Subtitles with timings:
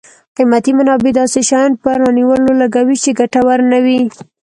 [0.35, 3.99] قیمتي منابع داسې شیانو په رانیولو لګوي چې ګټور نه وي.